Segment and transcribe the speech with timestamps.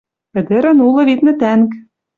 [0.39, 1.69] Ӹдӹрӹн улы, виднӹ, тӓнг.